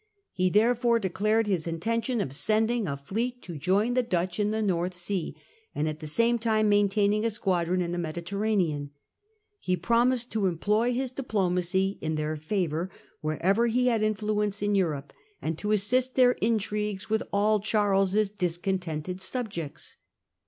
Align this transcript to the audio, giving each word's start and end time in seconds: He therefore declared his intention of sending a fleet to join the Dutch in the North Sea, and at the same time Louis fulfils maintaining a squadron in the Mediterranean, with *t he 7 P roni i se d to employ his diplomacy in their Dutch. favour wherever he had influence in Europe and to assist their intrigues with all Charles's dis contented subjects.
He 0.31 0.49
therefore 0.49 0.97
declared 0.97 1.45
his 1.45 1.67
intention 1.67 2.21
of 2.21 2.33
sending 2.33 2.87
a 2.87 2.97
fleet 2.97 3.43
to 3.43 3.55
join 3.59 3.93
the 3.93 4.01
Dutch 4.01 4.39
in 4.39 4.49
the 4.49 4.63
North 4.63 4.95
Sea, 4.95 5.35
and 5.75 5.87
at 5.87 5.99
the 5.99 6.07
same 6.07 6.39
time 6.39 6.65
Louis 6.65 6.69
fulfils 6.69 6.69
maintaining 6.95 7.25
a 7.25 7.29
squadron 7.29 7.81
in 7.83 7.91
the 7.91 7.99
Mediterranean, 7.99 8.81
with 8.81 8.89
*t 8.89 8.91
he 9.59 9.71
7 9.73 9.79
P 9.81 9.87
roni 9.93 10.13
i 10.13 10.15
se 10.15 10.23
d 10.25 10.29
to 10.31 10.45
employ 10.47 10.93
his 10.93 11.11
diplomacy 11.11 11.99
in 12.01 12.15
their 12.15 12.33
Dutch. 12.35 12.45
favour 12.45 12.89
wherever 13.19 13.67
he 13.67 13.87
had 13.89 14.01
influence 14.01 14.63
in 14.63 14.73
Europe 14.73 15.13
and 15.39 15.59
to 15.59 15.71
assist 15.71 16.15
their 16.15 16.31
intrigues 16.31 17.11
with 17.11 17.21
all 17.31 17.59
Charles's 17.59 18.31
dis 18.31 18.57
contented 18.57 19.21
subjects. 19.21 19.97